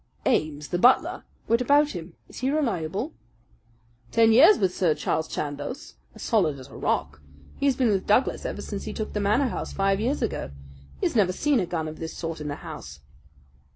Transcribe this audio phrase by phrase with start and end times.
[0.25, 2.15] "Ames, the butler" "What about him?
[2.27, 3.13] Is he reliable?"
[4.11, 7.21] "Ten years with Sir Charles Chandos as solid as a rock.
[7.57, 10.49] He has been with Douglas ever since he took the Manor House five years ago.
[10.99, 13.01] He has never seen a gun of this sort in the house."